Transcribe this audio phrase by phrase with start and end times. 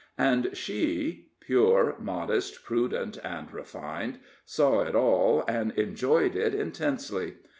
[0.17, 7.35] And she pure, modest, prudent, and refined saw it all, and enjoyed it intensely.